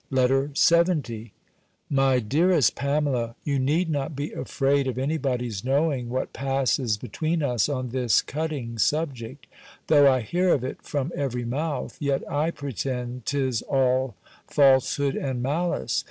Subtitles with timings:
[0.09, 1.29] LETTER LXX
[1.87, 7.43] MY DEAREST PAMELA, You need not be afraid of any body's knowing what passes between
[7.43, 9.45] us on this cutting subject.
[9.85, 14.15] Though I hear of it from every mouth, yet I pretend 'tis all
[14.47, 15.99] falsehood and malice.